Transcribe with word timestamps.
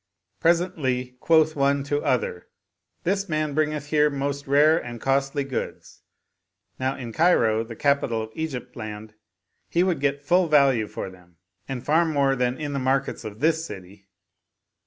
Presently 0.39 1.15
quoth 1.19 1.55
one 1.55 1.83
to 1.83 2.01
other," 2.01 2.47
This 3.03 3.29
man 3.29 3.53
bringeth 3.53 3.89
here 3.91 4.09
most 4.09 4.47
rare 4.47 4.83
and 4.83 4.99
costly 4.99 5.43
goods: 5.43 6.01
now 6.79 6.95
in 6.97 7.13
Cairo, 7.13 7.63
the 7.63 7.75
capital 7.75 8.23
of 8.23 8.31
Egypt 8.33 8.75
land, 8.75 9.13
would 9.75 9.87
he 9.97 10.01
get 10.01 10.23
full 10.23 10.47
value 10.47 10.87
for 10.87 11.11
them, 11.11 11.37
and 11.67 11.85
far 11.85 12.03
more 12.03 12.35
than 12.35 12.57
in 12.59 12.73
the 12.73 12.79
markets 12.79 13.23
of 13.23 13.41
this 13.41 13.63
city." 13.63 14.07